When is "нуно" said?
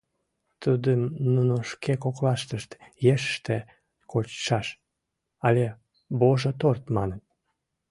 1.33-1.55